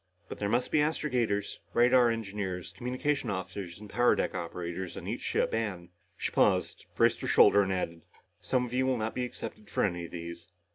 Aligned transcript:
But 0.29 0.39
there 0.39 0.49
must 0.49 0.71
be 0.71 0.79
astrogators, 0.81 1.59
radar 1.75 2.09
engineers, 2.09 2.71
communication 2.75 3.29
officers 3.29 3.79
and 3.79 3.87
power 3.87 4.15
deck 4.15 4.33
operators 4.33 4.97
on 4.97 5.05
each 5.07 5.21
ship, 5.21 5.53
and," 5.53 5.89
she 6.17 6.31
paused, 6.31 6.87
braced 6.95 7.21
her 7.21 7.27
shoulders 7.27 7.65
and 7.65 7.73
added, 7.73 8.01
"some 8.41 8.65
of 8.65 8.73
you 8.73 8.87
will 8.87 8.97
not 8.97 9.13
be 9.13 9.25
accepted 9.25 9.69
for 9.69 9.83
any 9.83 10.05
of 10.05 10.11
these. 10.11 10.47